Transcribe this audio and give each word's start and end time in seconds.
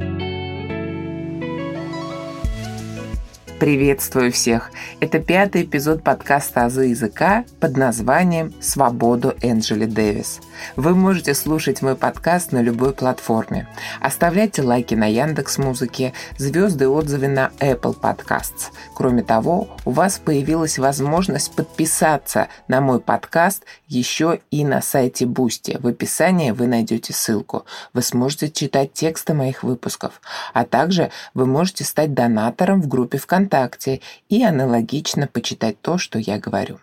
Bye. 0.00 0.39
Приветствую 3.60 4.32
всех! 4.32 4.70
Это 5.00 5.18
пятый 5.18 5.64
эпизод 5.64 6.02
подкаста 6.02 6.64
«Азы 6.64 6.86
языка» 6.86 7.44
под 7.60 7.76
названием 7.76 8.54
«Свободу 8.58 9.34
Энджеле 9.42 9.84
Дэвис». 9.84 10.40
Вы 10.76 10.94
можете 10.94 11.34
слушать 11.34 11.82
мой 11.82 11.94
подкаст 11.94 12.52
на 12.52 12.62
любой 12.62 12.94
платформе. 12.94 13.68
Оставляйте 14.00 14.62
лайки 14.62 14.94
на 14.94 15.04
Яндекс 15.04 15.58
Музыке, 15.58 16.14
звезды 16.38 16.84
и 16.84 16.86
отзывы 16.86 17.28
на 17.28 17.50
Apple 17.60 18.00
Podcasts. 18.00 18.70
Кроме 18.94 19.22
того, 19.22 19.68
у 19.84 19.90
вас 19.90 20.18
появилась 20.18 20.78
возможность 20.78 21.54
подписаться 21.54 22.48
на 22.66 22.80
мой 22.80 22.98
подкаст 22.98 23.64
еще 23.88 24.40
и 24.50 24.64
на 24.64 24.80
сайте 24.80 25.26
Boosty. 25.26 25.78
В 25.80 25.86
описании 25.86 26.52
вы 26.52 26.66
найдете 26.66 27.12
ссылку. 27.12 27.66
Вы 27.92 28.00
сможете 28.00 28.50
читать 28.50 28.94
тексты 28.94 29.34
моих 29.34 29.62
выпусков. 29.62 30.22
А 30.54 30.64
также 30.64 31.10
вы 31.34 31.44
можете 31.44 31.84
стать 31.84 32.14
донатором 32.14 32.80
в 32.80 32.88
группе 32.88 33.18
ВКонтакте 33.18 33.49
и 34.28 34.42
аналогично 34.42 35.26
почитать 35.26 35.80
то, 35.80 35.98
что 35.98 36.18
я 36.18 36.38
говорю. 36.38 36.78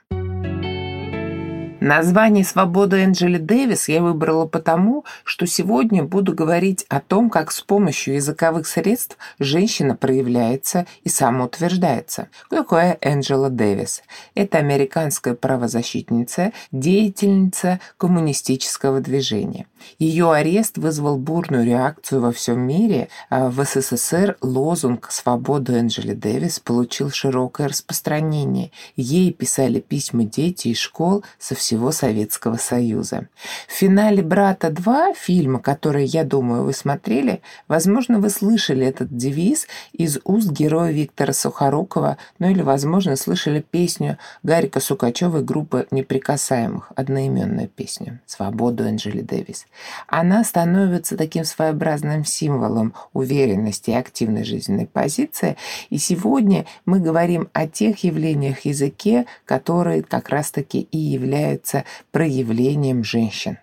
Название 1.87 2.43
«Свобода 2.43 3.01
Энджели 3.01 3.37
Дэвис» 3.37 3.87
я 3.87 4.01
выбрала 4.01 4.45
потому, 4.45 5.05
что 5.23 5.45
сегодня 5.45 6.03
буду 6.03 6.33
говорить 6.33 6.85
о 6.89 6.99
том, 6.99 7.29
как 7.29 7.49
с 7.49 7.61
помощью 7.61 8.15
языковых 8.15 8.67
средств 8.67 9.17
женщина 9.39 9.95
проявляется 9.95 10.85
и 11.05 11.09
самоутверждается. 11.09 12.27
Кто 12.47 12.63
такая 12.63 12.97
Энджела 12.99 13.49
Дэвис? 13.49 14.03
Это 14.35 14.57
американская 14.57 15.33
правозащитница, 15.33 16.51
деятельница 16.73 17.79
коммунистического 17.95 18.99
движения. 18.99 19.65
Ее 19.97 20.33
арест 20.33 20.77
вызвал 20.77 21.17
бурную 21.17 21.65
реакцию 21.65 22.19
во 22.19 22.33
всем 22.33 22.59
мире. 22.59 23.07
А 23.29 23.49
в 23.49 23.63
СССР 23.63 24.35
лозунг 24.41 25.09
«Свобода 25.09 25.79
Энджели 25.79 26.13
Дэвис» 26.13 26.59
получил 26.59 27.11
широкое 27.11 27.69
распространение. 27.69 28.71
Ей 28.97 29.31
писали 29.31 29.79
письма 29.79 30.25
дети 30.25 30.69
из 30.69 30.79
школ 30.79 31.23
со 31.39 31.55
всего 31.55 31.76
всего 31.77 31.91
Советского 31.91 32.57
Союза. 32.57 33.27
В 33.67 33.71
финале 33.71 34.23
«Брата 34.23 34.69
2» 34.69 35.13
фильма, 35.15 35.59
который, 35.59 36.05
я 36.05 36.23
думаю, 36.23 36.63
вы 36.63 36.73
смотрели, 36.73 37.41
возможно, 37.67 38.19
вы 38.19 38.31
слышали 38.31 38.83
этот 38.83 39.15
девиз 39.15 39.67
из 39.93 40.17
уст 40.23 40.49
героя 40.49 40.91
Виктора 40.91 41.33
Сухорукова, 41.33 42.17
ну 42.39 42.49
или, 42.49 42.63
возможно, 42.63 43.15
слышали 43.15 43.61
песню 43.61 44.17
Гарика 44.41 44.79
Сукачева 44.79 45.41
группы 45.41 45.85
«Неприкасаемых», 45.91 46.91
одноименную 46.95 47.67
песню 47.67 48.21
«Свободу 48.25 48.83
Энджели 48.83 49.21
Дэвис». 49.21 49.67
Она 50.07 50.43
становится 50.43 51.15
таким 51.15 51.43
своеобразным 51.43 52.25
символом 52.25 52.95
уверенности 53.13 53.91
и 53.91 53.93
активной 53.93 54.45
жизненной 54.45 54.87
позиции. 54.87 55.57
И 55.91 55.99
сегодня 55.99 56.65
мы 56.87 56.99
говорим 56.99 57.49
о 57.53 57.67
тех 57.67 58.03
явлениях 58.03 58.61
языке, 58.61 59.27
которые 59.45 60.01
как 60.01 60.29
раз-таки 60.29 60.87
и 60.91 60.97
являются 60.97 61.66
является 61.67 61.83
проявлением 62.11 63.03
женщин. 63.03 63.57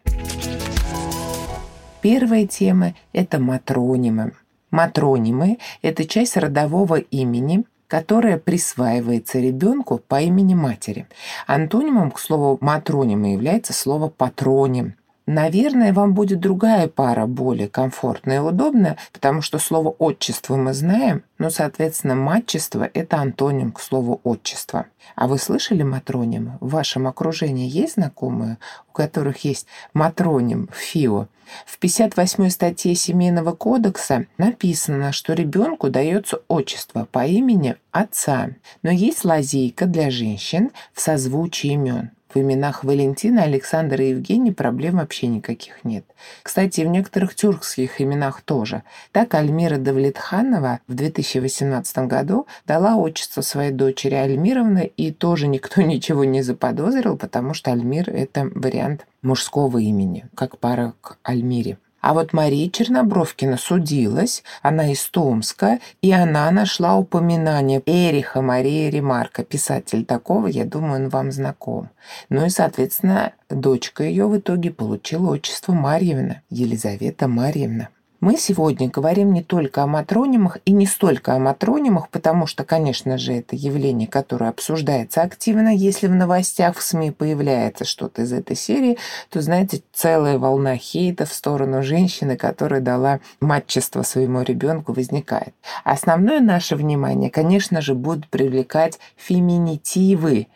Первая 2.03 2.47
тема– 2.47 2.95
это 3.13 3.39
матронимы. 3.39 4.33
Матронимы– 4.71 5.59
это 5.83 6.05
часть 6.05 6.37
родового 6.37 6.97
имени, 6.97 7.65
которая 7.87 8.39
присваивается 8.39 9.39
ребенку 9.39 10.01
по 10.07 10.21
имени 10.21 10.55
матери. 10.55 11.07
Антонимом 11.47 12.11
к 12.11 12.19
слову 12.19 12.59
матронима 12.61 13.33
является 13.33 13.73
слово 13.73 14.09
патроним. 14.09 14.97
Наверное, 15.27 15.95
вам 15.95 16.13
будет 16.13 16.41
другая 16.41 16.87
пара 16.87 17.27
более 17.27 17.69
комфортная 17.69 18.37
и 18.37 18.41
удобная, 18.41 18.99
потому 19.11 19.41
что 19.41 19.59
слово 19.59 19.89
«отчество» 19.89 20.57
мы 20.57 20.75
знаем, 20.75 21.25
но, 21.39 21.49
соответственно, 21.49 22.15
«матчество»— 22.15 22.89
это 22.95 23.17
антоним 23.17 23.73
к 23.73 23.81
слову 23.81 24.21
«отчество». 24.23 24.85
А 25.17 25.27
вы 25.27 25.39
слышали 25.39 25.83
матроним? 25.83 26.59
В 26.61 26.73
вашем 26.73 27.07
окружении 27.07 27.67
есть 27.67 27.95
знакомые, 27.95 28.59
у 28.91 28.93
которых 28.93 29.45
есть 29.45 29.67
матроним 29.95 30.69
ФИО? 30.75 31.29
В 31.65 31.79
58 31.79 32.51
статье 32.51 32.95
Семейного 32.95 33.53
кодекса 33.53 34.27
написано, 34.37 35.13
что 35.13 35.33
ребенку 35.33 35.89
дается 35.89 36.41
отчество 36.49 37.07
по 37.11 37.25
имени 37.27 37.77
отца, 37.93 38.51
но 38.83 38.91
есть 38.91 39.25
лазейка 39.25 39.87
для 39.87 40.11
женщин 40.11 40.71
в 40.93 41.01
созвучии 41.01 41.71
имен. 41.71 42.11
В 42.35 42.39
именах 42.41 42.83
Валентина, 42.83 43.45
Александра 43.45 44.05
и 44.05 44.11
Евгений 44.11 44.51
проблем 44.51 44.97
вообще 44.97 45.29
никаких 45.29 45.85
нет. 45.85 46.05
Кстати, 46.43 46.81
в 46.81 46.89
некоторых 46.89 47.37
тюркских 47.37 48.01
именах 48.01 48.43
тоже. 48.43 48.83
Так 49.13 49.35
Альмира 49.35 49.79
Давлетханова 49.79 50.81
в 50.89 50.95
2018 50.95 51.99
году 52.09 52.49
дала 52.67 52.97
отчество 52.97 53.41
своей 53.41 53.71
дочери 53.71 54.15
Альмировны, 54.15 54.91
и 54.97 55.13
тоже 55.13 55.47
никто 55.47 55.83
ничего 55.83 56.25
не 56.25 56.43
заподозрил, 56.43 57.17
потому 57.17 57.55
что 57.55 57.71
Альмир– 57.71 58.11
это 58.11 58.51
вариант 58.53 59.07
мужского 59.23 59.79
имени, 59.79 60.27
как 60.35 60.59
пара 60.59 60.95
к 61.01 61.19
Альмире. 61.23 61.79
А 62.05 62.13
вот 62.13 62.35
Мария 62.35 62.69
Чернобровкина 62.69 63.57
судилась, 63.57 64.45
она 64.61 64.93
из 64.93 65.09
Томска, 65.09 65.79
и 66.03 66.13
она 66.13 66.51
нашла 66.51 66.97
упоминание 66.97 67.83
Эриха 67.87 68.43
Мария 68.43 68.91
Ремарка, 68.91 69.43
писатель 69.43 70.05
такого, 70.05 70.49
я 70.49 70.67
думаю, 70.67 71.05
он 71.05 71.09
вам 71.09 71.33
знаком. 71.33 71.89
Ну 72.29 72.45
и, 72.45 72.51
соответственно, 72.51 73.33
дочка 73.49 74.05
ее 74.05 74.27
в 74.27 74.37
итоге 74.37 74.71
получила 74.71 75.31
отчество 75.31 75.73
Марьевна, 75.73 76.43
Елизавета 76.51 77.27
Марьевна. 77.27 77.89
Мы 78.25 78.39
сегодня 78.39 78.89
говорим 78.89 79.35
не 79.35 79.43
только 79.43 79.83
о 79.83 79.87
матронимах 79.87 80.57
и 80.65 80.73
не 80.73 80.87
столько 80.87 81.35
о 81.35 81.39
матронимах, 81.39 82.09
потому 82.09 82.47
что, 82.47 82.65
конечно 82.65 83.19
же, 83.19 83.35
это 83.35 83.55
явление, 83.55 84.09
которое 84.09 84.49
обсуждается 84.49 85.21
активно. 85.21 85.69
Если 85.69 86.07
в 86.07 86.15
новостях 86.15 86.79
в 86.79 86.83
СМИ 86.83 87.11
появляется 87.11 87.85
что-то 87.85 88.23
из 88.23 88.33
этой 88.33 88.57
серии, 88.57 88.97
то, 89.29 89.43
знаете, 89.43 89.83
целая 89.93 90.39
волна 90.39 90.79
хейта 90.79 91.27
в 91.27 91.35
сторону 91.35 91.83
женщины, 91.83 92.39
которая 92.39 92.81
дала 92.81 93.21
матчество 93.41 94.01
своему 94.01 94.41
ребенку, 94.41 94.95
возникает. 94.95 95.53
Основное 95.85 96.41
наше 96.41 96.77
внимание, 96.77 97.29
конечно 97.29 97.83
же, 97.83 97.95
будут 97.95 98.29
привлекать 98.29 98.99
феминитивы. 99.17 100.47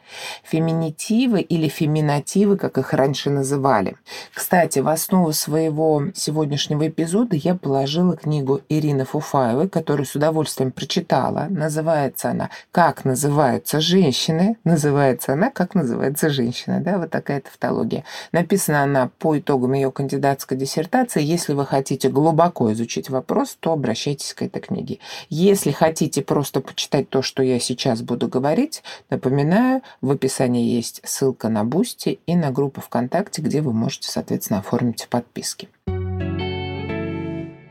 Феминитивы 0.43 1.43
или 1.43 1.69
феминативы, 1.69 2.57
как 2.57 2.79
их 2.79 2.95
раньше 2.95 3.29
называли. 3.29 3.97
Кстати, 4.33 4.79
в 4.79 4.89
основу 4.89 5.35
своего 5.35 6.05
сегодняшнего 6.15 6.89
эпизода 6.89 7.37
я 7.37 7.58
положила 7.59 8.17
книгу 8.17 8.61
Ирины 8.69 9.05
Фуфаевой, 9.05 9.69
которую 9.69 10.07
с 10.07 10.15
удовольствием 10.15 10.73
прочитала. 10.73 11.47
Называется 11.51 12.31
она 12.31 12.51
«Как 12.73 13.05
называются 13.05 13.81
женщины». 13.81 14.57
Называется 14.65 15.35
она 15.35 15.51
«Как 15.51 15.75
называется 15.75 16.31
женщина». 16.31 16.81
Да, 16.81 16.99
вот 16.99 17.11
такая 17.11 17.41
тавтология. 17.41 18.05
Написана 18.33 18.83
она 18.83 19.11
по 19.19 19.39
итогам 19.39 19.73
ее 19.75 19.91
кандидатской 19.91 20.57
диссертации. 20.57 21.23
Если 21.23 21.53
вы 21.53 21.67
хотите 21.67 22.09
глубоко 22.09 22.73
изучить 22.73 23.11
вопрос, 23.11 23.57
то 23.61 23.73
обращайтесь 23.73 24.35
к 24.35 24.43
этой 24.43 24.61
книге. 24.61 24.99
Если 25.29 25.71
хотите 25.71 26.23
просто 26.23 26.61
почитать 26.61 27.09
то, 27.09 27.23
что 27.23 27.43
я 27.43 27.59
сейчас 27.59 28.03
буду 28.03 28.29
говорить, 28.29 28.83
напоминаю, 29.11 29.83
в 30.01 30.11
описании 30.11 30.65
есть 30.65 31.01
ссылка 31.05 31.49
на 31.49 31.65
Boosty 31.65 32.21
и 32.27 32.37
на 32.37 32.51
группу 32.51 32.81
ВКонтакте, 32.81 33.43
где 33.43 33.61
вы 33.61 33.73
можете, 33.73 34.11
соответственно, 34.11 34.61
оформить 34.61 35.09
подписки. 35.09 35.69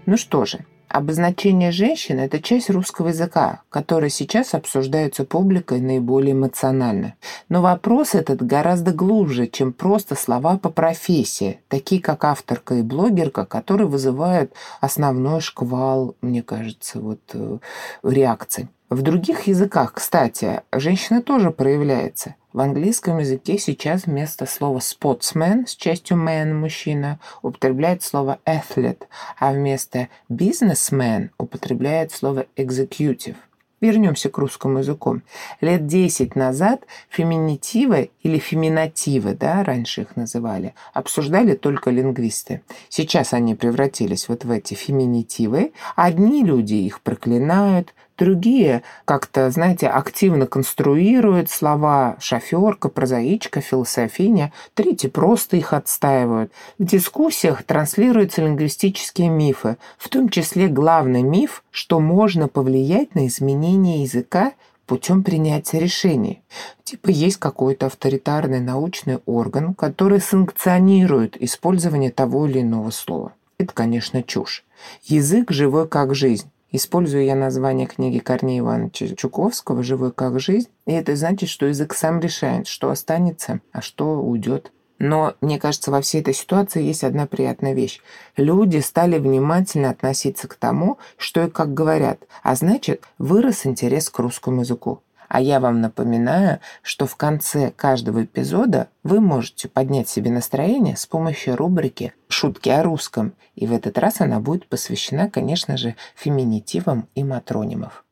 Ну 0.08 0.16
что 0.16 0.46
же, 0.46 0.60
Обозначение 0.88 1.72
женщины– 1.74 2.22
это 2.22 2.42
часть 2.42 2.70
русского 2.70 3.10
языка, 3.10 3.64
которая 3.70 4.10
сейчас 4.10 4.54
обсуждается 4.54 5.26
публикой 5.26 5.82
наиболее 5.82 6.32
эмоционально. 6.32 7.16
Но 7.50 7.62
вопрос 7.62 8.16
этот 8.16 8.42
гораздо 8.42 8.94
глубже, 8.94 9.48
чем 9.48 9.74
просто 9.74 10.16
слова 10.16 10.58
по 10.58 10.70
профессии, 10.70 11.60
такие 11.68 12.02
как 12.02 12.24
авторка 12.24 12.76
и 12.76 12.84
блогерка, 12.84 13.46
которые 13.46 13.88
вызывают 13.88 14.54
основной 14.80 15.42
шквал, 15.42 16.16
мне 16.22 16.42
кажется, 16.42 17.02
вот, 17.02 17.20
э, 17.34 17.58
реакций. 18.04 18.70
В 18.90 19.02
других 19.02 19.48
языках, 19.48 19.92
кстати, 19.94 20.62
женщина 20.72 21.22
тоже 21.22 21.52
проявляется. 21.52 22.36
В 22.58 22.60
английском 22.60 23.20
языке 23.20 23.60
сейчас 23.60 24.08
вместо 24.08 24.48
слова 24.48 24.80
sportsman 24.80 25.68
с 25.68 25.76
частью 25.76 26.18
man 26.18 26.54
мужчина 26.54 27.20
употребляет 27.44 28.02
слово 28.02 28.40
athlete, 28.48 29.04
а 29.38 29.52
вместо 29.54 30.08
businessman 30.28 31.30
употребляет 31.38 32.12
слово 32.12 32.48
executive. 32.56 33.36
Вернемся 33.80 34.30
к 34.30 34.40
русскому 34.40 34.80
языку. 34.80 35.22
Лет 35.62 35.86
10 35.86 36.36
назад 36.36 36.82
феминитивы 37.10 38.10
или 38.24 38.40
феминативы, 38.40 39.36
да, 39.36 39.64
раньше 39.64 40.02
их 40.02 40.16
называли, 40.16 40.74
обсуждали 40.96 41.54
только 41.54 41.92
лингвисты. 41.92 42.64
Сейчас 42.90 43.34
они 43.34 43.54
превратились 43.54 44.28
вот 44.30 44.46
в 44.46 44.50
эти 44.50 44.74
феминитивы. 44.74 45.74
Одни 45.96 46.44
люди 46.44 46.74
их 46.74 47.02
проклинают, 47.02 47.94
Другие 48.18 48.82
как-то, 49.06 49.52
знаете, 49.52 49.88
активно 49.88 50.48
конструируют 50.48 51.52
слова 51.52 52.18
шоферка, 52.20 52.90
прозаичка, 52.90 53.62
философиня. 53.62 54.52
Третьи 54.74 55.08
просто 55.08 55.56
их 55.58 55.72
отстаивают. 55.74 56.52
В 56.80 56.84
дискуссиях 56.84 57.62
транслируются 57.64 58.42
лингвистические 58.42 59.30
мифы, 59.30 59.78
в 60.00 60.10
том 60.10 60.30
числе 60.30 60.68
главный 60.68 61.22
миф, 61.22 61.64
что 61.70 62.00
можно 62.00 62.48
повлиять 62.48 63.14
на 63.14 63.28
изменение 63.28 64.02
языка 64.02 64.54
путем 64.88 65.22
принятия 65.22 65.80
решений. 65.80 66.42
Типа 66.84 67.10
есть 67.10 67.38
какой-то 67.38 67.86
авторитарный 67.86 68.62
научный 68.62 69.20
орган, 69.28 69.76
который 69.76 70.22
санкционирует 70.22 71.40
использование 71.40 72.10
того 72.10 72.48
или 72.48 72.62
иного 72.62 72.90
слова. 72.90 73.34
Это, 73.60 73.74
конечно, 73.74 74.24
чушь. 74.24 74.64
Язык 75.04 75.52
живой 75.52 75.88
как 75.88 76.16
жизнь. 76.16 76.50
Использую 76.72 77.24
я 77.24 77.36
название 77.36 77.88
книги 77.88 78.20
Корнея 78.20 78.60
Ивановича 78.60 79.16
Чуковского 79.16 79.84
«Живой 79.84 80.12
как 80.12 80.40
жизнь», 80.40 80.68
и 80.86 80.92
это 80.92 81.16
значит, 81.16 81.50
что 81.50 81.66
язык 81.66 81.94
сам 81.94 82.20
решает, 82.20 82.68
что 82.68 82.90
останется, 82.90 83.62
а 83.72 83.82
что 83.82 84.22
уйдет. 84.22 84.74
Но, 85.00 85.36
мне 85.40 85.60
кажется, 85.60 85.92
во 85.92 86.02
всей 86.02 86.22
этой 86.22 86.34
ситуации 86.34 86.84
есть 86.84 87.06
одна 87.06 87.26
приятная 87.26 87.74
вещь. 87.74 88.02
Люди 88.36 88.80
стали 88.80 89.18
внимательно 89.18 89.92
относиться 89.92 90.48
к 90.50 90.56
тому, 90.56 90.98
что 91.18 91.44
и 91.46 91.50
как 91.50 91.74
говорят, 91.74 92.20
а 92.44 92.56
значит, 92.56 93.04
вырос 93.18 93.66
интерес 93.66 94.10
к 94.10 94.20
русскому 94.20 94.62
языку. 94.62 95.02
А 95.28 95.42
я 95.42 95.60
вам 95.60 95.82
напоминаю, 95.82 96.60
что 96.82 97.06
в 97.06 97.16
конце 97.16 97.72
каждого 97.72 98.24
эпизода 98.24 98.88
вы 99.04 99.20
можете 99.20 99.68
поднять 99.68 100.10
себе 100.10 100.32
настроение 100.32 100.96
с 100.96 101.06
помощью 101.06 101.56
рубрики 101.56 102.14
«Шутки 102.30 102.70
о 102.70 102.84
русском». 102.84 103.34
И 103.56 103.68
в 103.68 103.74
этот 103.74 103.98
раз 103.98 104.22
она 104.22 104.40
будет 104.40 104.68
посвящена, 104.68 105.30
конечно 105.30 105.78
же, 105.78 105.96
феминитивам 106.16 107.08
и 107.16 107.24
матронимов. 107.24 108.06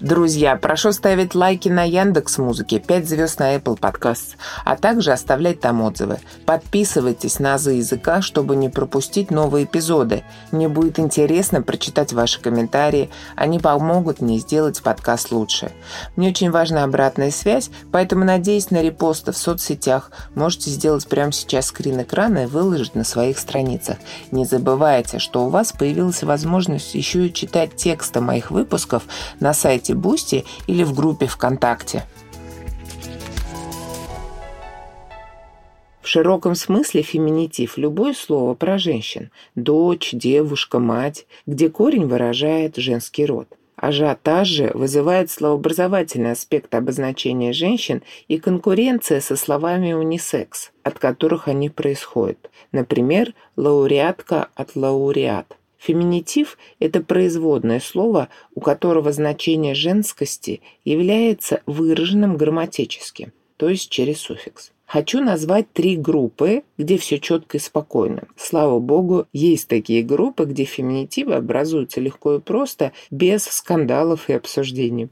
Друзья, 0.00 0.54
прошу 0.54 0.92
ставить 0.92 1.34
лайки 1.34 1.68
на 1.68 1.82
Яндекс 1.82 2.38
Музыке, 2.38 2.78
5 2.78 3.08
звезд 3.08 3.40
на 3.40 3.56
Apple 3.56 3.76
Podcasts, 3.76 4.36
а 4.64 4.76
также 4.76 5.10
оставлять 5.10 5.58
там 5.58 5.82
отзывы. 5.82 6.20
Подписывайтесь 6.46 7.40
на 7.40 7.54
Азы 7.54 7.72
языка, 7.72 8.22
чтобы 8.22 8.54
не 8.54 8.68
пропустить 8.68 9.32
новые 9.32 9.64
эпизоды. 9.64 10.22
Мне 10.52 10.68
будет 10.68 11.00
интересно 11.00 11.62
прочитать 11.62 12.12
ваши 12.12 12.40
комментарии, 12.40 13.10
они 13.34 13.58
помогут 13.58 14.20
мне 14.20 14.38
сделать 14.38 14.80
подкаст 14.82 15.32
лучше. 15.32 15.72
Мне 16.14 16.28
очень 16.28 16.52
важна 16.52 16.84
обратная 16.84 17.32
связь, 17.32 17.68
поэтому 17.90 18.24
надеюсь 18.24 18.70
на 18.70 18.80
репосты 18.80 19.32
в 19.32 19.36
соцсетях. 19.36 20.12
Можете 20.36 20.70
сделать 20.70 21.08
прямо 21.08 21.32
сейчас 21.32 21.66
скрин 21.66 22.02
экрана 22.02 22.44
и 22.44 22.46
выложить 22.46 22.94
на 22.94 23.02
своих 23.02 23.36
страницах. 23.36 23.96
Не 24.30 24.44
забывайте, 24.44 25.18
что 25.18 25.44
у 25.44 25.48
вас 25.48 25.72
появилась 25.72 26.22
возможность 26.22 26.94
еще 26.94 27.26
и 27.26 27.34
читать 27.34 27.74
тексты 27.74 28.20
моих 28.20 28.52
выпусков 28.52 29.02
на 29.40 29.52
сайте 29.52 29.87
сайте 29.88 29.94
Boosty 29.94 30.44
или 30.66 30.84
в 30.84 30.94
группе 30.94 31.26
ВКонтакте. 31.26 32.04
В 36.02 36.08
широком 36.10 36.54
смысле 36.54 37.02
феминитив– 37.02 37.74
любое 37.76 38.14
слово 38.14 38.54
про 38.54 38.78
женщин– 38.78 39.30
дочь, 39.54 40.10
девушка, 40.12 40.78
мать, 40.78 41.26
где 41.46 41.68
корень 41.68 42.06
выражает 42.06 42.76
женский 42.76 43.26
род. 43.26 43.48
Ажиотаж 43.76 44.48
же 44.48 44.70
вызывает 44.74 45.30
словообразовательный 45.30 46.32
аспект 46.32 46.74
обозначения 46.74 47.52
женщин 47.52 48.02
и 48.26 48.38
конкуренция 48.38 49.20
со 49.20 49.36
словами 49.36 49.92
унисекс, 49.92 50.72
от 50.82 50.98
которых 50.98 51.46
они 51.46 51.68
происходят. 51.68 52.50
Например, 52.72 53.34
лауреатка 53.56 54.48
от 54.54 54.74
лауреат. 54.76 55.58
Феминитив– 55.78 56.58
это 56.80 57.00
производное 57.00 57.80
слово, 57.80 58.28
у 58.54 58.60
которого 58.60 59.12
значение 59.12 59.74
женскости 59.74 60.60
является 60.84 61.62
выраженным 61.66 62.36
грамматически, 62.36 63.32
то 63.56 63.68
есть 63.68 63.88
через 63.88 64.20
суффикс. 64.20 64.72
Хочу 64.86 65.20
назвать 65.20 65.70
три 65.72 65.96
группы, 65.96 66.62
где 66.78 66.96
все 66.96 67.18
четко 67.20 67.58
и 67.58 67.60
спокойно. 67.60 68.26
Слава 68.36 68.78
богу, 68.80 69.26
есть 69.34 69.68
такие 69.68 70.02
группы, 70.02 70.46
где 70.46 70.64
феминитивы 70.64 71.34
образуются 71.34 72.00
легко 72.00 72.36
и 72.36 72.40
просто, 72.40 72.92
без 73.10 73.44
скандалов 73.44 74.30
и 74.30 74.32
обсуждений. 74.32 75.10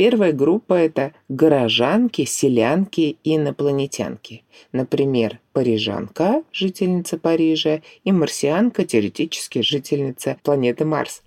Первая 0.00 0.32
группа– 0.32 0.72
это 0.80 1.12
горожанки, 1.28 2.24
селянки 2.24 3.18
и 3.22 3.36
инопланетянки. 3.36 4.44
Например, 4.72 5.40
парижанка, 5.52 6.42
жительница 6.52 7.18
Парижа, 7.18 7.82
и 8.02 8.10
марсианка, 8.10 8.86
теоретически 8.86 9.60
жительница 9.60 10.38
планеты 10.42 10.86
Марс. 10.86 11.20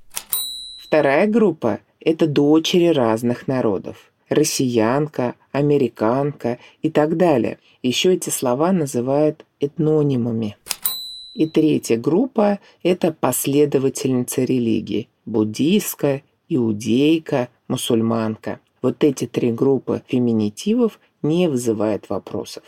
Вторая 0.75 1.27
группа– 1.27 1.81
это 1.99 2.25
дочери 2.25 2.87
разных 2.87 3.47
народов. 3.47 4.11
Россиянка, 4.27 5.35
американка 5.51 6.57
и 6.81 6.89
так 6.89 7.15
далее. 7.15 7.59
Еще 7.83 8.15
эти 8.15 8.31
слова 8.31 8.71
называют 8.71 9.45
этнонимами. 9.59 10.57
И 11.35 11.45
третья 11.45 11.97
группа– 11.97 12.57
это 12.81 13.11
последовательница 13.13 14.41
религии– 14.41 15.09
буддийская, 15.27 16.23
иудейка, 16.55 17.49
мусульманка. 17.67 18.59
Вот 18.81 19.03
эти 19.03 19.27
три 19.27 19.51
группы 19.51 20.03
феминитивов 20.07 20.99
не 21.21 21.47
вызывают 21.47 22.09
вопросов. 22.09 22.63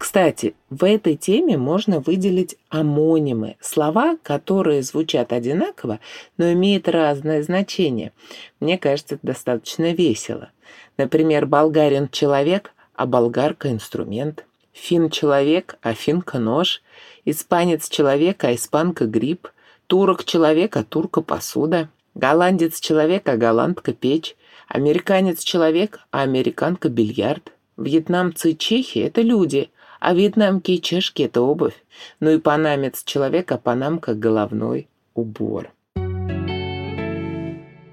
Кстати, 0.00 0.54
в 0.70 0.84
этой 0.84 1.14
теме 1.14 1.58
можно 1.58 2.00
выделить 2.00 2.56
амонимы, 2.70 3.56
слова, 3.60 4.16
которые 4.22 4.82
звучат 4.82 5.30
одинаково, 5.30 6.00
но 6.38 6.50
имеют 6.52 6.88
разное 6.88 7.42
значение. 7.42 8.12
Мне 8.60 8.78
кажется, 8.78 9.16
это 9.16 9.26
достаточно 9.26 9.92
весело. 9.92 10.52
Например, 10.96 11.44
болгарин– 11.44 12.08
человек, 12.12 12.72
а 12.94 13.04
болгарка– 13.04 13.70
инструмент. 13.72 14.46
Фин– 14.72 15.10
человек, 15.10 15.76
а 15.82 15.92
финка– 15.92 16.38
нож. 16.40 16.82
Испанец– 17.26 17.88
человек, 17.90 18.42
а 18.44 18.54
испанка– 18.54 19.04
гриб. 19.06 19.48
Турок– 19.90 20.24
человек, 20.24 20.76
а 20.76 20.84
турка– 20.84 21.20
посуда. 21.20 21.88
Голландец– 22.14 22.78
человек, 22.80 23.28
а 23.28 23.36
голландка– 23.36 23.92
печь. 24.02 24.36
Американец– 24.68 25.42
человек, 25.42 25.98
а 26.12 26.22
американка– 26.22 26.88
бильярд. 26.90 27.52
Вьетнамцы 27.76 28.52
и 28.52 28.56
чехи– 28.56 28.98
это 29.00 29.20
люди, 29.20 29.68
а 29.98 30.14
вьетнамки 30.14 30.70
и 30.70 30.80
чешки– 30.80 31.22
это 31.24 31.40
обувь. 31.40 31.74
Ну 32.20 32.30
и 32.30 32.38
панамец– 32.38 33.02
человек, 33.04 33.50
а 33.50 33.58
панамка– 33.58 34.14
головной 34.26 34.86
убор. 35.14 35.72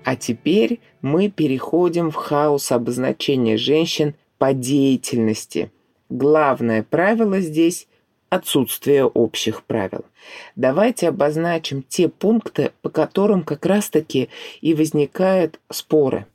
А 0.04 0.16
теперь 0.16 0.80
мы 1.02 1.32
переходим 1.32 2.12
в 2.12 2.16
хаос 2.16 2.72
обозначения 2.72 3.58
женщин 3.58 4.14
по 4.38 4.54
деятельности. 4.54 5.72
Главное 6.10 6.84
правило 6.84 7.40
здесь 7.40 7.87
отсутствие 8.30 9.06
общих 9.06 9.64
правил. 9.64 10.06
Давайте 10.56 11.10
обозначим 11.10 11.84
те 11.84 12.10
пункты, 12.10 12.72
по 12.82 12.90
которым 12.90 13.44
как 13.44 13.66
раз-таки 13.66 14.30
и 14.62 14.74
возникают 14.74 15.60
споры. 15.72 16.26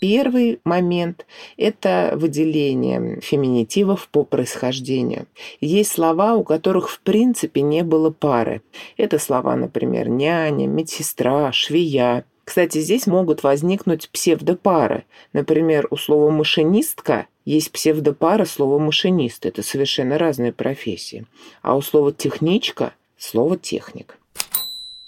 Первый 0.00 0.60
момент– 0.64 1.26
это 1.58 2.14
выделение 2.16 3.20
феминитивов 3.20 4.08
по 4.08 4.24
происхождению. 4.24 5.26
Есть 5.60 5.92
слова, 5.92 6.36
у 6.36 6.42
которых 6.42 6.88
в 6.88 7.00
принципе 7.00 7.60
не 7.60 7.82
было 7.82 8.10
пары. 8.10 8.62
Это 8.96 9.18
слова, 9.18 9.56
например, 9.56 10.08
няня, 10.08 10.66
медсестра, 10.66 11.52
швея. 11.52 12.24
Кстати, 12.50 12.78
здесь 12.78 13.06
могут 13.06 13.44
возникнуть 13.44 14.10
псевдопары. 14.10 15.04
Например, 15.32 15.86
у 15.92 15.96
слова 15.96 16.32
«машинистка» 16.32 17.28
есть 17.44 17.70
псевдопара 17.70 18.44
слова 18.44 18.80
«машинист». 18.80 19.46
Это 19.46 19.62
совершенно 19.62 20.18
разные 20.18 20.52
профессии. 20.52 21.26
А 21.62 21.76
у 21.76 21.80
слова 21.80 22.10
«техничка»– 22.10 22.92
слово 23.16 23.56
«техник». 23.56 24.18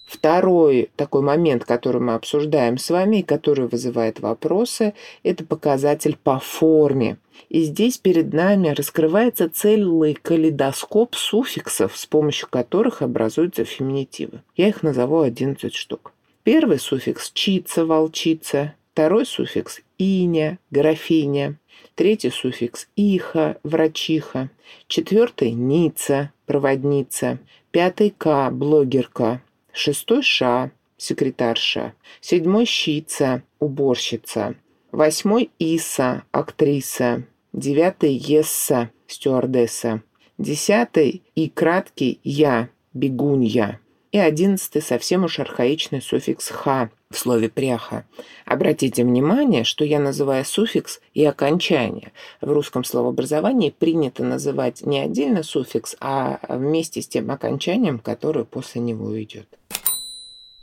Второй 0.07 0.93
такой 0.95 1.23
момент, 1.23 1.65
который 1.65 2.01
мы 2.01 2.15
обсуждаем 2.15 2.79
с 2.79 2.89
вами 2.91 3.17
и 3.17 3.23
который 3.25 3.67
вызывает 3.67 4.21
вопросы, 4.21 4.95
это 5.25 5.45
показатель 5.45 6.17
по 6.23 6.39
форме. 6.39 7.17
И 7.49 7.65
здесь 7.65 7.99
перед 7.99 8.33
нами 8.33 8.69
раскрывается 8.69 9.51
целый 9.51 10.15
калейдоскоп 10.15 11.17
суффиксов, 11.17 11.97
с 11.97 12.07
помощью 12.07 12.49
которых 12.49 13.03
образуются 13.03 13.65
феминитивы. 13.65 14.43
Я 14.55 14.69
их 14.69 14.85
назову 14.85 15.23
11 15.23 15.75
штук. 15.75 16.13
Первый 16.45 16.81
суффикс 16.81 17.31
«чица», 17.31 17.87
«волчица», 17.87 18.75
второй 18.93 19.27
суффикс 19.27 19.81
«иня», 19.97 20.59
«графиня», 20.73 21.61
третий 21.95 22.31
суффикс 22.31 22.89
«иха», 22.97 23.59
«врачиха», 23.63 24.51
четвертый 24.89 25.53
«ница», 25.53 26.33
«проводница», 26.47 27.39
пятый 27.71 28.11
«к», 28.11 28.51
«блогерка», 28.51 29.41
шестой 29.73 30.23
«ша», 30.23 30.73
«секретарша», 30.97 31.95
седьмой 32.21 32.65
«щица», 32.65 33.45
«уборщица», 33.61 34.57
восьмой 34.91 35.51
«иса», 35.61 36.25
«актриса», 36.33 37.23
девятый 37.53 38.15
«есса», 38.15 38.91
«стюардесса», 39.07 40.03
десятый 40.39 41.23
и 41.37 41.49
краткий 41.49 42.19
«я», 42.25 42.69
бегунья. 42.95 43.79
И 44.13 44.19
одиннадцатый 44.19 44.83
совсем 44.83 45.25
уж 45.25 45.39
архаичный 45.39 46.03
суффикс 46.03 46.49
«ха» 46.51 46.91
в 47.11 47.19
слове 47.19 47.49
«пряха». 47.49 48.05
Обратите 48.45 49.05
внимание, 49.05 49.65
что 49.65 49.87
я 49.87 49.99
называю 49.99 50.45
суффикс 50.45 51.01
и 51.15 51.25
окончание. 51.25 52.13
В 52.43 52.53
русском 52.53 52.85
словообразовании 52.85 53.71
принято 53.71 54.23
называть 54.23 54.85
не 54.85 55.01
отдельно 55.01 55.43
суффикс, 55.43 55.97
а 55.99 56.41
вместе 56.47 57.01
с 57.01 57.09
тем 57.09 57.31
окончанием, 57.31 57.99
которое 57.99 58.45
после 58.45 58.83
него 58.83 59.21
идет. 59.23 59.49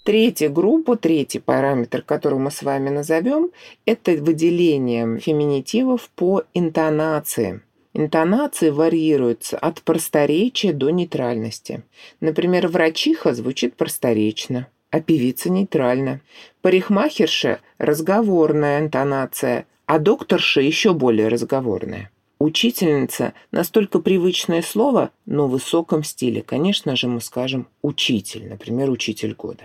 Третья 0.03 0.49
группа, 0.49 0.95
третий 0.95 1.39
параметр, 1.39 2.03
который 2.03 2.37
мы 2.37 2.51
с 2.51 2.61
вами 2.61 2.89
назовем, 2.89 3.49
это 3.85 4.11
выделение 4.11 5.19
феминитивов 5.19 6.09
по 6.15 6.43
интонации. 6.53 7.61
Интонации 7.93 8.69
варьируются 8.69 9.57
от 9.57 9.81
просторечия 9.81 10.73
до 10.73 10.91
нейтральности. 10.91 11.83
Например, 12.21 12.67
врачиха 12.67 13.33
звучит 13.33 13.75
просторечно, 13.75 14.67
а 14.91 15.01
певица 15.01 15.49
нейтрально. 15.49 16.21
Парикмахерша– 16.61 17.59
разговорная 17.79 18.79
интонация, 18.79 19.65
а 19.87 19.97
докторша 19.97 20.61
еще 20.61 20.93
более 20.93 21.29
разговорная. 21.29 22.11
Учительница– 22.37 23.33
настолько 23.51 23.99
привычное 23.99 24.61
слово, 24.61 25.09
но 25.25 25.47
в 25.47 25.51
высоком 25.51 26.03
стиле. 26.03 26.43
Конечно 26.43 26.95
же, 26.95 27.07
мы 27.07 27.21
скажем 27.21 27.67
«учитель», 27.81 28.47
например, 28.47 28.91
«учитель 28.91 29.33
года». 29.33 29.63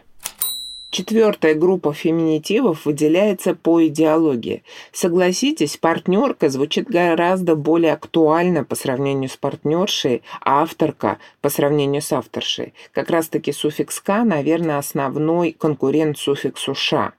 Четвертая 0.95 1.57
группа 1.57 1.93
феминитивов 1.93 2.87
выделяется 2.87 3.57
по 3.57 3.85
идеологии. 3.85 4.63
Согласитесь, 4.93 5.77
партнерка 5.77 6.49
звучит 6.49 6.87
гораздо 6.87 7.57
более 7.57 7.95
актуально 7.95 8.63
по 8.63 8.77
сравнению 8.77 9.29
с 9.29 9.37
партнершей, 9.37 10.23
а 10.41 10.63
авторка 10.63 11.19
по 11.41 11.49
сравнению 11.49 12.01
с 12.01 12.13
авторшей. 12.13 12.75
Как 12.93 13.11
раз-таки 13.11 13.51
суффикс 13.51 13.99
«к», 13.99 14.23
наверное, 14.23 14.79
основной 14.79 15.51
конкурент 15.51 16.17
суффиксу 16.17 16.77
«ша». 16.77 17.15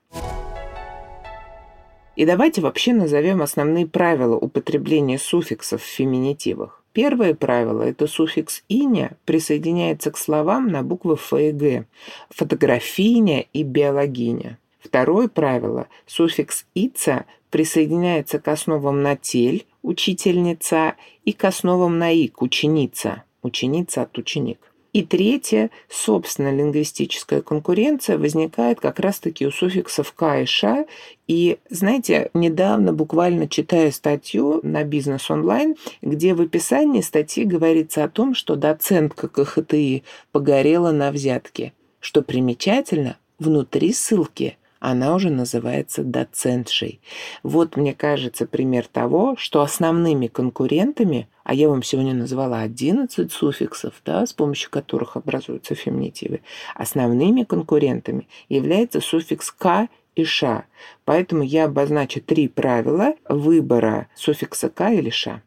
И 2.15 2.25
давайте 2.25 2.61
вообще 2.61 2.93
назовем 2.93 3.41
основные 3.41 3.85
правила 3.85 4.37
употребления 4.37 5.19
суффиксов 5.19 5.81
в 5.81 5.85
феминитивах. 5.85 6.84
Первое 6.95 7.33
правило– 7.33 7.81
это 7.83 8.07
суффикс 8.07 8.63
«иня» 8.69 9.17
присоединяется 9.25 10.11
к 10.11 10.17
словам 10.17 10.69
на 10.69 10.81
буквы 10.81 11.15
«ф» 11.15 11.33
и 11.33 11.51
«г»– 11.51 11.87
фотографиня 12.29 13.41
и 13.51 13.63
биологиня. 13.63 14.57
Второе 14.79 15.27
правило– 15.27 15.89
суффикс 16.07 16.65
«ица» 16.73 17.25
присоединяется 17.49 18.39
к 18.39 18.47
основам 18.47 19.01
на 19.01 19.17
«тель»– 19.17 19.65
учительница 19.81 20.95
и 21.25 21.33
к 21.33 21.43
основам 21.43 21.99
на 21.99 22.11
«ик»– 22.11 22.41
ученица, 22.41 23.23
ученица 23.41 24.03
от 24.03 24.17
ученик. 24.17 24.59
И 24.95 25.03
третье, 25.03 25.71
собственно, 25.89 26.55
лингвистическая 26.55 27.41
конкуренция 27.41 28.17
возникает 28.17 28.79
как 28.79 29.01
раз-таки 29.01 29.45
у 29.45 29.51
суффиксов 29.51 30.13
«ка» 30.13 30.39
и 30.39 30.45
«ша». 30.45 30.85
И, 31.27 31.57
знаете, 31.69 32.29
недавно 32.33 32.93
буквально 32.93 33.49
читая 33.49 33.91
статью 33.91 34.61
на 34.63 34.85
«Бизнес 34.85 35.29
онлайн», 35.29 35.75
где 36.01 36.33
в 36.33 36.39
описании 36.39 37.01
статьи 37.01 37.43
говорится 37.43 38.05
о 38.05 38.07
том, 38.07 38.33
что 38.33 38.55
доцентка 38.55 39.27
КХТИ 39.27 40.03
погорела 40.31 40.93
на 40.93 41.11
взятке. 41.11 41.73
Что 41.99 42.21
примечательно, 42.21 43.17
внутри 43.37 43.91
ссылки– 43.91 44.57
она 44.85 45.15
уже 45.15 45.31
называется 45.31 46.03
доцентшей. 46.03 46.99
Вот, 47.41 47.75
мне 47.75 47.95
кажется, 47.95 48.45
пример 48.45 48.85
того, 48.85 49.35
что 49.35 49.61
основными 49.61 50.27
конкурентами, 50.27 51.27
а 51.45 51.53
я 51.53 51.69
вам 51.69 51.83
сегодня 51.83 52.15
назвала 52.15 52.61
11 52.61 53.31
суффиксов, 53.31 53.93
да, 54.03 54.25
с 54.25 54.33
помощью 54.33 54.71
которых 54.71 55.15
образуются 55.15 55.75
феминитивы, 55.75 56.41
основными 56.73 57.43
конкурентами 57.43 58.27
является 58.49 58.99
суффикс 58.99 59.51
«к» 59.51 59.87
и 60.15 60.23
«ша». 60.25 60.65
Поэтому 61.05 61.43
я 61.43 61.65
обозначу 61.65 62.19
три 62.19 62.47
правила 62.47 63.13
выбора 63.29 64.07
суффикса 64.15 64.69
«к» 64.69 64.89
или 64.89 65.11
«ша». 65.11 65.43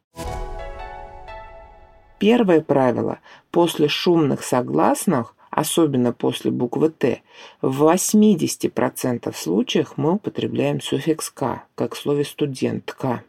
Первое 2.21 2.61
правило. 2.61 3.19
После 3.51 3.89
шумных 3.89 4.45
согласных 4.45 5.35
особенно 5.51 6.13
после 6.13 6.53
буквы 6.53 6.91
«Т», 6.91 7.23
в 7.61 7.83
80% 7.83 9.35
случаях 9.35 9.95
мы 9.97 10.13
употребляем 10.13 10.81
суффикс 10.81 11.31
«к», 11.31 11.65
как 11.75 11.95
в 11.95 11.99
слове 11.99 12.25
«студентка». 12.25 13.25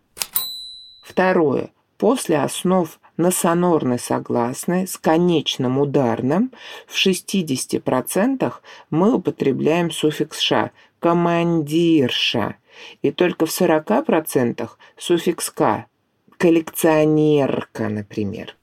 Второе. 1.02 1.72
После 2.00 2.38
основ 2.38 3.00
на 3.18 3.30
сонорной 3.30 4.00
согласной 4.00 4.88
с 4.88 4.98
конечным 4.98 5.78
ударным 5.80 6.52
в 6.88 6.96
60% 6.96 8.54
мы 8.90 9.14
употребляем 9.14 9.92
суффикс 9.92 10.40
«ша»– 10.40 10.72
командирша. 11.00 12.56
И 13.02 13.12
только 13.12 13.46
в 13.46 13.50
40% 13.50 14.68
суффикс 14.98 15.52
«к»– 15.52 15.86
коллекционерка, 16.38 17.90
например. 17.90 18.56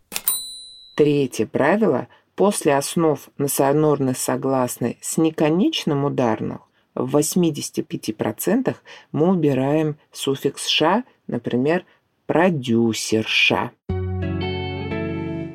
Третье 0.96 1.46
правило– 1.46 2.08
После 2.36 2.76
основ 2.76 3.18
на 3.38 3.48
сонорной 3.48 4.14
согласной 4.14 4.98
с 5.00 5.16
неконечным 5.16 6.04
ударных 6.04 6.60
в 6.94 7.16
85% 7.16 8.76
мы 9.10 9.30
убираем 9.30 9.96
суффикс 10.12 10.66
«ша», 10.66 11.04
например, 11.26 11.86
«продюсерша». 12.26 13.70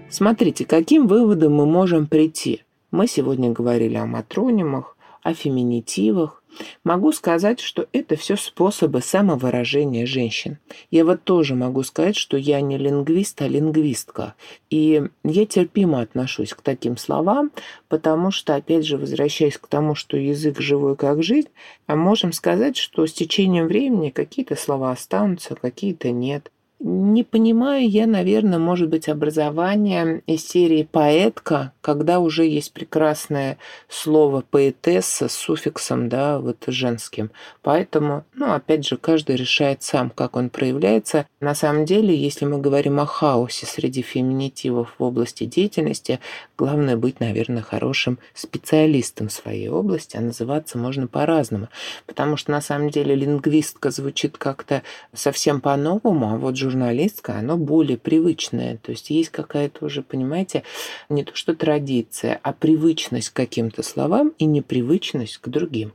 Смотрите, 0.09 0.65
каким 0.65 1.07
выводом 1.07 1.53
мы 1.53 1.65
можем 1.65 2.07
прийти. 2.07 2.63
Мы 2.91 3.07
сегодня 3.07 3.51
говорили 3.51 3.95
о 3.95 4.05
матронимах, 4.05 4.97
о 5.21 5.33
феминитивах, 5.33 6.41
Могу 6.83 7.11
сказать, 7.11 7.59
что 7.59 7.87
это 7.93 8.15
все 8.15 8.35
способы 8.35 9.01
самовыражения 9.01 10.05
женщин. 10.05 10.57
Я 10.89 11.05
вот 11.05 11.23
тоже 11.23 11.55
могу 11.55 11.83
сказать, 11.83 12.15
что 12.15 12.37
я 12.37 12.61
не 12.61 12.77
лингвист, 12.77 13.41
а 13.41 13.47
лингвистка. 13.47 14.35
И 14.69 15.03
я 15.23 15.45
терпимо 15.45 16.01
отношусь 16.01 16.53
к 16.53 16.61
таким 16.61 16.97
словам, 16.97 17.51
потому 17.87 18.31
что, 18.31 18.55
опять 18.55 18.85
же, 18.85 18.97
возвращаясь 18.97 19.57
к 19.57 19.67
тому, 19.67 19.95
что 19.95 20.17
язык 20.17 20.59
живой 20.59 20.95
как 20.95 21.23
жизнь, 21.23 21.49
а 21.87 21.95
можем 21.95 22.33
сказать, 22.33 22.77
что 22.77 23.05
с 23.05 23.13
течением 23.13 23.67
времени 23.67 24.09
какие-то 24.09 24.55
слова 24.55 24.91
останутся, 24.91 25.55
какие-то 25.55 26.11
нет. 26.11 26.51
Не 26.83 27.23
понимаю 27.23 27.87
я, 27.87 28.07
наверное, 28.07 28.57
может 28.57 28.89
быть, 28.89 29.07
образование 29.07 30.23
из 30.25 30.47
серии 30.47 30.87
поэтка, 30.91 31.73
когда 31.81 32.19
уже 32.19 32.43
есть 32.43 32.73
прекрасное 32.73 33.59
слово 33.87 34.43
поэтесса 34.49 35.27
с 35.27 35.33
суффиксом, 35.33 36.09
да, 36.09 36.39
вот 36.39 36.63
женским. 36.65 37.29
Поэтому, 37.61 38.25
ну, 38.33 38.53
опять 38.53 38.87
же, 38.87 38.97
каждый 38.97 39.35
решает 39.35 39.83
сам, 39.83 40.09
как 40.09 40.35
он 40.35 40.49
проявляется. 40.49 41.27
На 41.39 41.53
самом 41.53 41.85
деле, 41.85 42.15
если 42.15 42.45
мы 42.45 42.57
говорим 42.57 42.99
о 42.99 43.05
хаосе 43.05 43.67
среди 43.67 44.01
феминитивов 44.01 44.95
в 44.97 45.03
области 45.03 45.43
деятельности, 45.43 46.19
главное 46.57 46.97
быть, 46.97 47.19
наверное, 47.19 47.61
хорошим 47.61 48.17
специалистом 48.33 49.29
своей 49.29 49.67
области, 49.67 50.17
а 50.17 50.21
называться 50.21 50.79
можно 50.79 51.05
по-разному. 51.05 51.67
Потому 52.07 52.37
что, 52.37 52.49
на 52.49 52.61
самом 52.61 52.89
деле, 52.89 53.13
лингвистка 53.13 53.91
звучит 53.91 54.39
как-то 54.39 54.81
совсем 55.13 55.61
по-новому, 55.61 56.33
а 56.33 56.37
вот 56.37 56.57
журналистка, 56.71 57.37
оно 57.37 57.57
более 57.57 57.97
привычное. 57.97 58.77
То 58.77 58.91
есть 58.91 59.09
есть 59.09 59.29
какая-то 59.29 59.85
уже, 59.85 60.01
понимаете, 60.01 60.63
не 61.09 61.23
то 61.23 61.35
что 61.35 61.53
традиция, 61.53 62.39
а 62.41 62.53
привычность 62.53 63.29
к 63.29 63.33
каким-то 63.33 63.83
словам 63.83 64.33
и 64.37 64.45
непривычность 64.45 65.37
к 65.37 65.47
другим. 65.49 65.93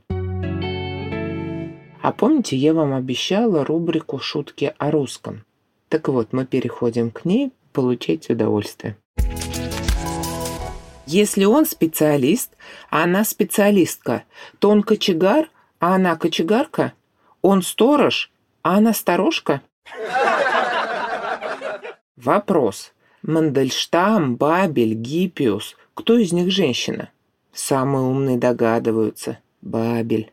А 2.01 2.11
помните, 2.11 2.55
я 2.55 2.73
вам 2.73 2.93
обещала 2.93 3.65
рубрику 3.65 4.19
«Шутки 4.19 4.73
о 4.77 4.91
русском». 4.91 5.43
Так 5.89 6.07
вот, 6.07 6.31
мы 6.31 6.45
переходим 6.45 7.11
к 7.11 7.25
ней, 7.25 7.51
получайте 7.73 8.33
удовольствие. 8.33 8.95
Если 11.05 11.45
он 11.45 11.65
специалист, 11.65 12.51
а 12.89 13.03
она 13.03 13.23
специалистка, 13.23 14.23
то 14.59 14.69
он 14.69 14.83
кочегар, 14.83 15.49
а 15.79 15.95
она 15.95 16.15
кочегарка, 16.17 16.93
он 17.41 17.61
сторож, 17.61 18.31
а 18.61 18.77
она 18.77 18.93
сторожка. 18.93 19.61
Вопрос. 22.17 22.93
Мандельштам, 23.21 24.37
Бабель, 24.37 24.95
Гиппиус. 24.95 25.75
Кто 25.93 26.17
из 26.17 26.33
них 26.33 26.49
женщина? 26.51 27.11
Самые 27.53 28.05
умные 28.05 28.37
догадываются. 28.37 29.37
Бабель. 29.61 30.31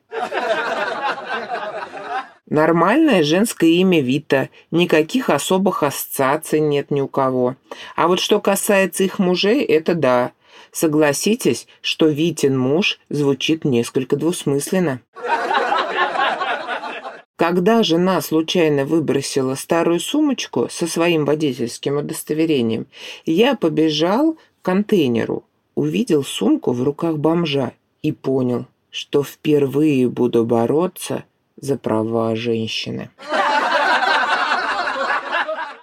Нормальное 2.49 3.23
женское 3.23 3.69
имя 3.71 4.00
Вита, 4.00 4.49
никаких 4.71 5.29
особых 5.29 5.83
ассоциаций 5.83 6.61
нет 6.61 6.91
ни 6.91 7.03
у 7.03 7.09
кого. 7.09 7.57
А 7.97 8.09
вот 8.09 8.19
что 8.21 8.41
касается 8.41 9.03
их 9.05 9.19
мужей, 9.19 9.62
это 9.62 9.95
да. 9.95 10.33
Согласитесь, 10.71 11.67
что 11.83 12.07
Витин 12.07 12.59
муж 12.59 12.99
звучит 13.11 13.64
несколько 13.64 14.17
двусмысленно. 14.17 15.00
Когда 17.37 17.83
жена 17.83 18.21
случайно 18.21 18.85
выбросила 18.85 19.57
старую 19.57 19.99
сумочку 19.99 20.69
со 20.71 20.87
своим 20.87 21.25
водительским 21.25 21.97
удостоверением, 21.97 22.87
я 23.26 23.57
побежал 23.57 24.35
к 24.35 24.38
контейнеру, 24.62 25.45
увидел 25.75 26.23
сумку 26.23 26.73
в 26.73 26.83
руках 26.83 27.19
бомжа 27.19 27.73
и 28.03 28.12
понял, 28.12 28.67
что 28.91 29.25
впервые 29.25 30.09
буду 30.09 30.45
бороться 30.45 31.25
за 31.57 31.76
права 31.76 32.37
женщины. 32.37 33.11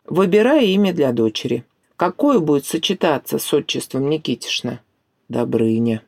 Выбирай 0.06 0.68
имя 0.68 0.94
для 0.94 1.12
дочери. 1.12 1.66
Какое 1.98 2.40
будет 2.40 2.66
сочетаться 2.66 3.40
с 3.40 3.54
отчеством 3.54 4.10
Никитишна? 4.10 4.80
Добрыня. 5.28 6.02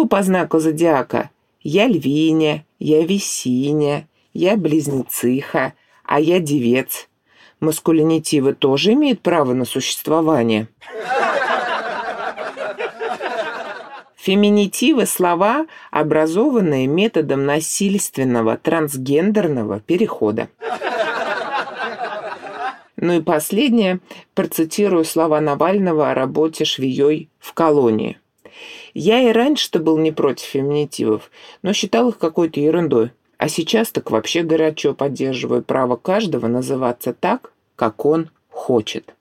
Вы 0.00 0.08
по 0.08 0.22
знаку 0.22 0.60
зодиака? 0.60 1.30
Я 1.62 1.86
львиня, 1.86 2.64
я 2.78 3.04
весиня, 3.04 4.08
я 4.32 4.56
близнециха, 4.56 5.74
а 6.04 6.18
я 6.18 6.40
девец. 6.40 7.08
Маскулинитивы 7.60 8.54
тоже 8.54 8.94
имеют 8.94 9.20
право 9.20 9.52
на 9.52 9.66
существование. 9.66 10.68
Феминитивы– 14.16 15.04
слова, 15.06 15.66
образованные 15.90 16.86
методом 16.86 17.44
насильственного 17.44 18.56
трансгендерного 18.56 19.80
перехода. 19.80 20.48
Ну 22.96 23.14
и 23.14 23.20
последнее, 23.20 24.00
процитирую 24.34 25.04
слова 25.04 25.40
Навального 25.40 26.10
о 26.10 26.14
работе 26.14 26.64
швеей 26.64 27.28
в 27.38 27.52
колонии. 27.52 28.18
Я 28.94 29.20
и 29.20 29.32
раньше-то 29.32 29.78
был 29.78 29.98
не 29.98 30.10
против 30.12 30.46
феминитивов, 30.46 31.30
но 31.62 31.72
считал 31.72 32.08
их 32.08 32.18
какой-то 32.18 32.60
ерундой. 32.60 33.12
А 33.38 33.48
сейчас 33.48 33.90
так 33.90 34.10
вообще 34.10 34.42
горячо 34.42 34.94
поддерживаю 34.94 35.62
право 35.62 35.96
каждого 35.96 36.46
называться 36.46 37.14
так, 37.14 37.52
как 37.76 38.04
он 38.04 38.30
хочет. 38.50 39.14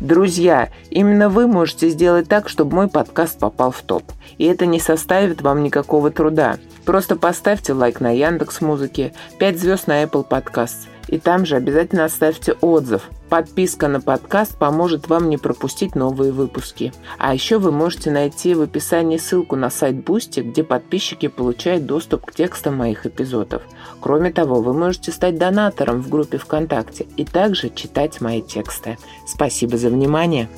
Друзья, 0.00 0.70
именно 0.90 1.28
вы 1.28 1.46
можете 1.46 1.88
сделать 1.88 2.28
так, 2.28 2.48
чтобы 2.48 2.76
мой 2.76 2.88
подкаст 2.88 3.38
попал 3.40 3.70
в 3.72 3.82
топ. 3.82 4.04
И 4.38 4.44
это 4.44 4.64
не 4.64 4.78
составит 4.78 5.42
вам 5.42 5.62
никакого 5.62 6.10
труда. 6.10 6.58
Просто 6.86 7.16
поставьте 7.16 7.72
лайк 7.72 8.00
на 8.00 8.12
Яндекс 8.12 8.60
Музыке, 8.60 9.12
5 9.40 9.58
звезд 9.58 9.88
на 9.88 10.04
Apple 10.04 10.26
Podcasts. 10.26 10.86
И 11.08 11.18
там 11.18 11.44
же 11.44 11.56
обязательно 11.56 12.04
оставьте 12.04 12.52
отзыв. 12.52 13.10
Подписка 13.28 13.88
на 13.88 14.00
подкаст 14.00 14.56
поможет 14.56 15.08
вам 15.08 15.28
не 15.28 15.36
пропустить 15.36 15.96
новые 15.96 16.32
выпуски. 16.32 16.92
А 17.18 17.34
еще 17.34 17.58
вы 17.58 17.72
можете 17.72 18.12
найти 18.12 18.54
в 18.54 18.62
описании 18.62 19.16
ссылку 19.16 19.56
на 19.56 19.68
сайт 19.68 20.04
Boosty, 20.04 20.40
где 20.40 20.62
подписчики 20.62 21.26
получают 21.26 21.86
доступ 21.86 22.26
к 22.26 22.34
текстам 22.34 22.76
моих 22.76 23.04
эпизодов. 23.04 23.62
Кроме 24.00 24.32
того, 24.32 24.62
вы 24.62 24.72
можете 24.72 25.10
стать 25.10 25.38
донатором 25.38 26.02
в 26.02 26.08
группе 26.08 26.38
ВКонтакте 26.38 27.06
и 27.16 27.24
также 27.24 27.68
читать 27.70 28.20
мои 28.20 28.42
тексты. 28.42 28.96
Спасибо 29.26 29.76
за 29.76 29.90
внимание. 29.90 30.48